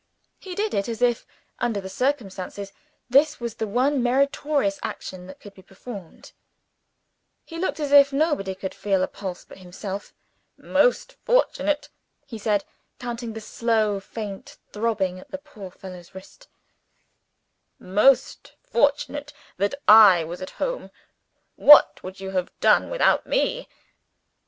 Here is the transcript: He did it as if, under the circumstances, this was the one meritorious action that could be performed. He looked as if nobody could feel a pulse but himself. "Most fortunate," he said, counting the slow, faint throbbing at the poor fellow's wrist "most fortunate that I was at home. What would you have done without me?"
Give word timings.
He 0.39 0.55
did 0.55 0.73
it 0.73 0.89
as 0.89 1.03
if, 1.03 1.27
under 1.59 1.79
the 1.79 1.87
circumstances, 1.87 2.73
this 3.07 3.39
was 3.39 3.53
the 3.53 3.67
one 3.67 4.01
meritorious 4.01 4.79
action 4.81 5.27
that 5.27 5.39
could 5.39 5.53
be 5.53 5.61
performed. 5.61 6.31
He 7.45 7.59
looked 7.59 7.79
as 7.79 7.91
if 7.91 8.11
nobody 8.11 8.55
could 8.55 8.73
feel 8.73 9.03
a 9.03 9.07
pulse 9.07 9.45
but 9.45 9.59
himself. 9.59 10.11
"Most 10.57 11.13
fortunate," 11.23 11.89
he 12.25 12.39
said, 12.39 12.63
counting 12.97 13.33
the 13.33 13.41
slow, 13.41 13.99
faint 13.99 14.57
throbbing 14.71 15.19
at 15.19 15.29
the 15.29 15.37
poor 15.37 15.69
fellow's 15.69 16.15
wrist 16.15 16.47
"most 17.77 18.53
fortunate 18.63 19.33
that 19.57 19.75
I 19.87 20.23
was 20.23 20.41
at 20.41 20.49
home. 20.57 20.89
What 21.57 22.01
would 22.01 22.19
you 22.19 22.31
have 22.31 22.51
done 22.59 22.89
without 22.89 23.27
me?" 23.27 23.69